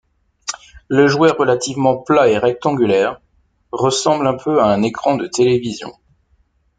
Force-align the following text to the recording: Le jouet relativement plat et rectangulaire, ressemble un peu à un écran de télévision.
Le 0.87 1.05
jouet 1.07 1.29
relativement 1.29 1.95
plat 1.95 2.27
et 2.27 2.39
rectangulaire, 2.39 3.21
ressemble 3.71 4.25
un 4.25 4.35
peu 4.35 4.59
à 4.59 4.65
un 4.65 4.81
écran 4.81 5.15
de 5.15 5.27
télévision. 5.27 5.93